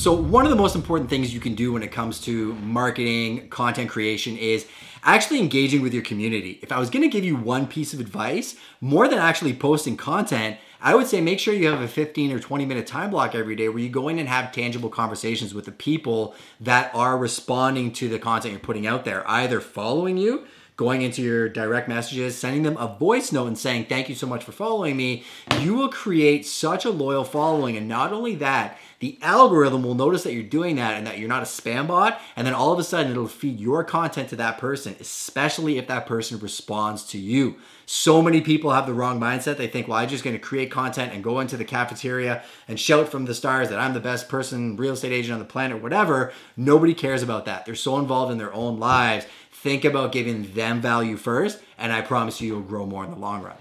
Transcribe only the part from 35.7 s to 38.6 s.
if that person responds to you. So many